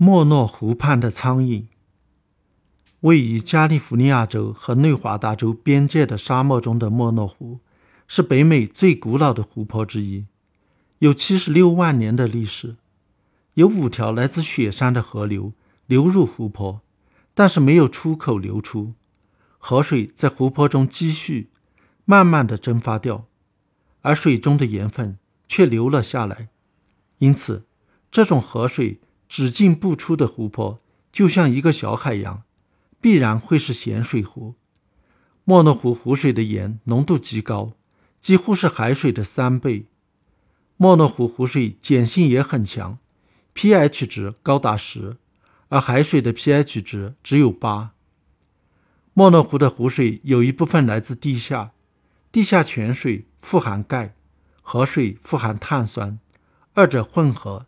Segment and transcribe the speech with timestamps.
[0.00, 1.64] 莫诺湖畔的苍蝇。
[3.00, 7.58] 位于加利福尼亚州和内华达州边界的沙漠中的莫诺湖，
[8.06, 10.26] 是北美最古老的湖泊之一，
[11.00, 12.76] 有七十六万年的历史。
[13.54, 15.52] 有五条来自雪山的河流
[15.86, 16.80] 流入湖泊，
[17.34, 18.94] 但是没有出口流出，
[19.58, 21.50] 河水在湖泊中积蓄，
[22.04, 23.26] 慢慢的蒸发掉，
[24.02, 25.18] 而水中的盐分
[25.48, 26.50] 却流了下来。
[27.18, 27.66] 因此，
[28.12, 29.00] 这种河水。
[29.28, 30.78] 只进不出的湖泊，
[31.12, 32.42] 就像一个小海洋，
[33.00, 34.54] 必然会是咸水湖。
[35.44, 37.72] 莫诺湖湖水的盐浓度极高，
[38.18, 39.86] 几乎是海水的三倍。
[40.76, 42.98] 莫诺湖湖水碱性也很强
[43.54, 45.16] ，pH 值高达十，
[45.68, 47.92] 而海水的 pH 值只有八。
[49.14, 51.72] 莫诺湖的湖水有一部分来自地下，
[52.30, 54.14] 地下泉水富含钙，
[54.60, 56.18] 河水富含碳酸，
[56.74, 57.67] 二者混合。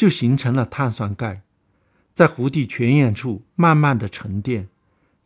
[0.00, 1.42] 就形成了碳酸钙，
[2.14, 4.70] 在湖底泉眼处慢慢的沉淀、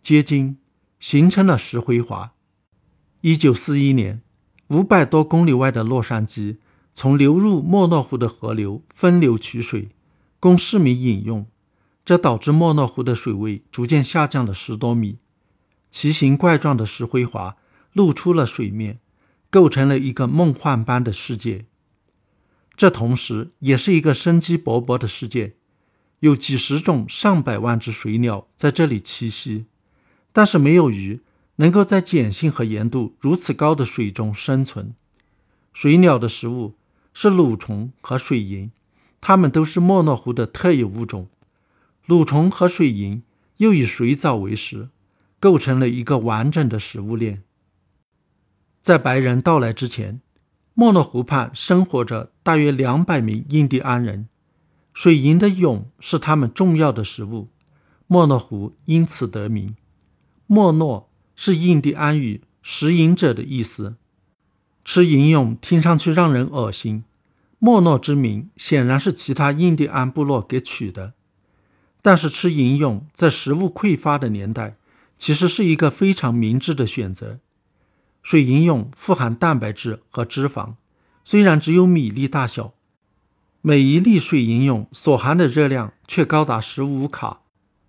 [0.03, 0.56] 结晶，
[0.98, 2.33] 形成了石灰华。
[3.20, 4.20] 一九四一年，
[4.70, 6.56] 五百多公里外的洛杉矶，
[6.92, 9.91] 从流入莫诺湖的河流分流取水，
[10.41, 11.47] 供市民饮用，
[12.05, 15.19] 这导致莫诺湖的水位逐渐下降了十多米，
[15.88, 17.56] 奇形怪状的石灰华
[17.92, 18.98] 露出了水面，
[19.50, 21.66] 构成了一个梦幻般的世界。
[22.77, 25.55] 这同时也是一个生机勃勃的世界，
[26.19, 29.66] 有几十种、上百万只水鸟在这里栖息，
[30.33, 31.20] 但是没有鱼
[31.56, 34.92] 能够在碱性和盐度如此高的水中生存。
[35.72, 36.75] 水鸟的食物
[37.12, 38.72] 是蠕虫和水银，
[39.20, 41.28] 它们都是莫诺湖的特有物种。
[42.09, 43.22] 蠕虫和水银
[43.59, 44.88] 又以水藻为食，
[45.38, 47.44] 构成了一个完整的食物链。
[48.81, 50.20] 在白人到来之前。
[50.77, 54.28] 莫诺湖畔生活着大约两百名印第安人，
[54.92, 57.48] 水银的蛹是他们重要的食物，
[58.08, 59.77] 莫诺湖因此得名。
[60.48, 63.94] 莫诺是印第安语“食银者”的意思，
[64.84, 67.04] 吃银蛹听上去让人恶心。
[67.60, 71.15] 莫诺之名显然是其他印第安部落给取的，
[72.03, 74.76] 但是吃银蛹在食物匮乏的年代，
[75.16, 77.38] 其实是一个非常明智的选择。
[78.25, 80.77] 水银蛹富含蛋白质和脂肪，
[81.27, 82.73] 虽然只有米粒大小，
[83.61, 87.43] 每一粒水银蛹所含的热量却高达十五卡，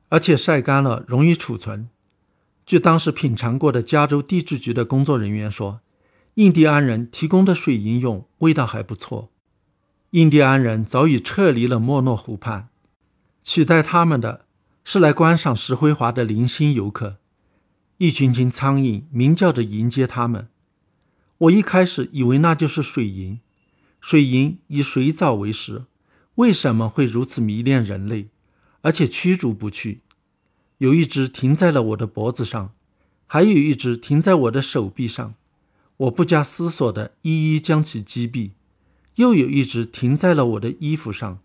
[0.09, 1.87] 而且晒干了容易储存。
[2.65, 5.79] 据当时品尝过的加州地质局的工作人员说，
[6.33, 9.31] 印第安人提供的水银蛹味道还不错。
[10.09, 12.67] 印第安人早已撤离了莫诺湖畔，
[13.41, 14.45] 取代他们的
[14.83, 17.19] 是来观赏石灰华的零星游客。
[17.97, 20.49] 一群群苍蝇鸣叫着迎接他们。
[21.37, 23.39] 我一开始以为那就是水银，
[24.01, 25.85] 水银以水藻为食，
[26.35, 28.27] 为什么会如此迷恋人类，
[28.81, 30.01] 而且驱逐不去？
[30.79, 32.73] 有一只停在了我的脖子上，
[33.25, 35.35] 还有一只停在我的手臂上。
[35.97, 38.51] 我不加思索地一一将其击毙。
[39.15, 41.39] 又有一只停在了我的衣服上。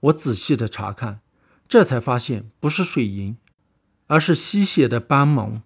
[0.00, 1.20] 我仔细地查看，
[1.68, 3.36] 这才发现不是水银，
[4.08, 5.62] 而是吸血的斑蒙。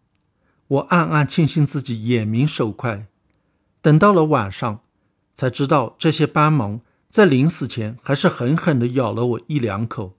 [0.68, 3.06] 我暗暗庆幸自己眼明手快，
[3.80, 4.80] 等到了晚上，
[5.32, 10.16] 才知道这些斑蒙在临死前还是狠狠地咬了我一两口。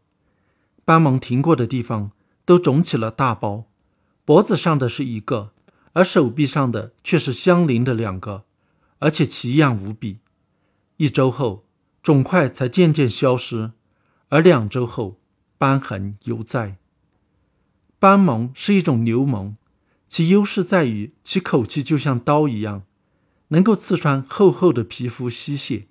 [0.86, 2.12] 斑蒙停过的地方
[2.46, 3.66] 都肿起了大包，
[4.24, 5.52] 脖子上的是一个，
[5.92, 8.46] 而手臂上的却是相邻的两个，
[9.00, 10.20] 而且奇痒无比。
[10.96, 11.66] 一周后，
[12.02, 13.74] 肿块才渐渐消失，
[14.30, 15.20] 而两周后，
[15.58, 16.78] 斑痕犹在。
[18.00, 19.54] 斑蒙是一种牛虻。
[20.08, 22.84] 其优势在于其口气就像刀一样，
[23.50, 25.88] 能够刺穿厚厚的皮肤吸血。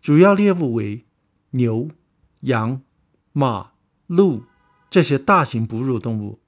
[0.00, 1.04] 主要猎物为
[1.50, 1.88] 牛、
[2.40, 2.82] 羊、
[3.32, 3.72] 马、
[4.06, 4.44] 鹿
[4.90, 6.38] 这些大型哺乳动物。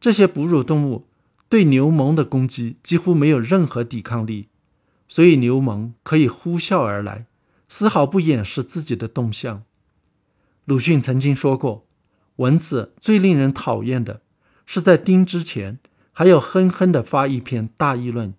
[0.00, 1.06] 这些哺乳动物
[1.48, 4.48] 对牛虻的攻击几乎没有任何抵抗力，
[5.08, 7.26] 所以牛虻可以呼啸而来，
[7.68, 9.64] 丝毫不掩饰自己的动向。
[10.64, 11.86] 鲁迅曾经说过，
[12.36, 14.22] 蚊子最令人讨厌的
[14.64, 15.80] 是在叮之前。
[16.18, 18.32] 还要哼哼地发一篇大议论，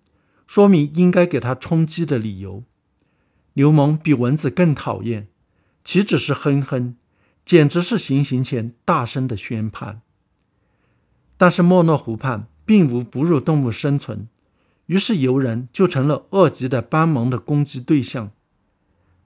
[0.48, 2.64] 说明应该给他充饥的理由。
[3.52, 5.28] 牛虻比蚊子更讨厌，
[5.84, 6.96] 岂止是哼哼，
[7.44, 10.02] 简直是行刑前大声的宣判。
[11.36, 14.26] 但是莫诺湖畔并无哺乳动物生存，
[14.86, 18.32] 于是游人就成了恶极的斑蒙的攻击对象。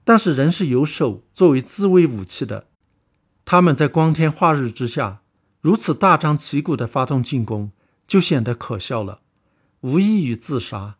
[0.03, 2.67] 但是人是有手作为自卫武器的，
[3.45, 5.23] 他们在光天化日之下
[5.59, 7.71] 如此大张旗鼓地发动进攻。
[8.07, 9.21] 就显得可笑了，
[9.81, 10.97] 无异于自杀。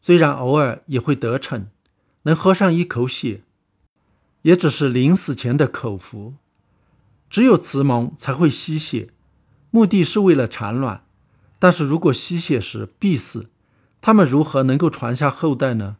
[0.00, 1.66] 虽然偶尔也会得逞，
[2.22, 3.42] 能喝上一口血，
[4.42, 6.34] 也只是临死前的口福。
[7.28, 9.10] 只有雌虻才会吸血，
[9.70, 11.04] 目的是为了产卵。
[11.58, 13.50] 但是如果吸血时必死，
[14.00, 15.96] 它们如何能够传下后代呢？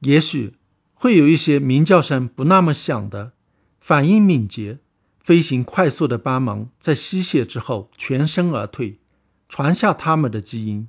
[0.00, 0.56] 也许
[0.92, 3.32] 会有一些鸣叫声不那么响的、
[3.80, 4.80] 反应敏捷、
[5.18, 8.98] 飞行快速的斑虻，在吸血之后全身而退，
[9.56, 10.88] 传下他们的基因。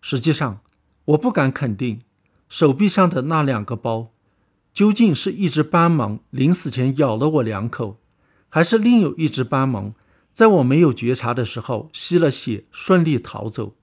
[0.00, 0.60] 实际上，
[1.04, 2.00] 我不敢肯定，
[2.48, 4.14] 手臂上的那两个包。
[4.72, 7.98] 究竟是一只斑虻临死前咬了我两口，
[8.48, 9.92] 还是另有一只斑虻
[10.32, 13.74] 在我没有觉察的时候吸了血，顺利逃走？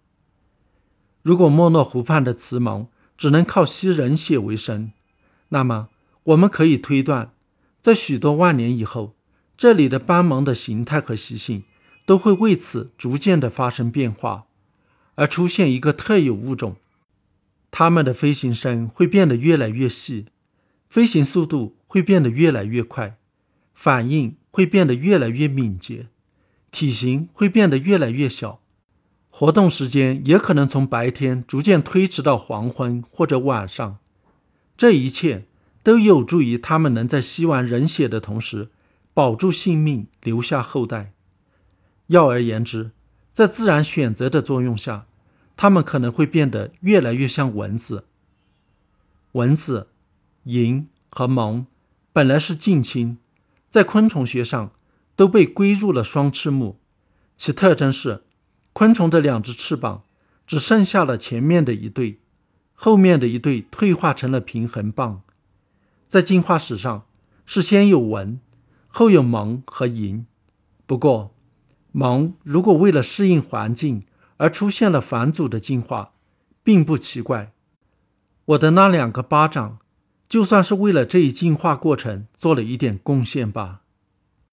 [1.21, 4.91] 如果莫诺湖畔的雌虻只能靠吸人血为生，
[5.49, 5.89] 那么
[6.23, 7.31] 我们可以推断，
[7.79, 9.13] 在许多万年以后，
[9.55, 11.63] 这里的斑虻的形态和习性
[12.05, 14.45] 都会为此逐渐的发生变化，
[15.15, 16.75] 而出现一个特有物种，
[17.71, 20.25] 它们的飞行声会变得越来越细。
[20.89, 23.17] 飞行速度会变得越来越快，
[23.73, 26.05] 反应会变得越来越敏捷，
[26.71, 28.59] 体型会变得越来越小，
[29.31, 33.97] 活动时间也可能从白天逐渐推迟到黄昏或者晚上。
[34.77, 35.45] 这一切
[35.81, 38.69] 都有助于它们能在吸完人血的同时
[39.15, 41.12] 保住性命，留下后代。
[42.07, 42.91] 要而言之，
[43.31, 45.05] 在自然选择的作用下，
[45.55, 48.05] 它们可能会变得越来越像蚊子。
[49.33, 49.88] 蚊子。
[50.45, 51.65] 蝇和虻
[52.11, 53.17] 本来是近亲，
[53.69, 54.73] 在昆虫学上
[55.15, 56.81] 都被归入了双翅目，
[57.38, 58.25] 其特征是
[58.73, 60.03] 昆虫的两只翅膀
[60.45, 62.19] 只剩下了前面的一对，
[62.73, 65.21] 后面的一对退化成了平衡棒。
[66.07, 67.05] 在进化史上
[67.45, 68.41] 是先有蚊，
[68.89, 70.25] 后有虻和蝇。
[70.85, 71.32] 不过，
[71.93, 74.03] 萌如果为了适应环境
[74.35, 76.11] 而出现了返祖的进化，
[76.61, 77.53] 并不奇怪。
[78.43, 79.77] 我的那两个巴掌。
[80.29, 83.82] 就算是为了这一进化过程做了一点贡献吧。